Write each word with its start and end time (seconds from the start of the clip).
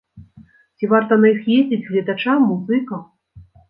Ці 0.77 0.89
варта 0.95 1.19
на 1.25 1.31
іх 1.35 1.45
ездзіць 1.59 1.81
гледачам, 1.93 2.37
музыкам? 2.53 3.09